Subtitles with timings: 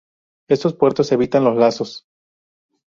[0.49, 2.07] Estos puertos evitan los lazos.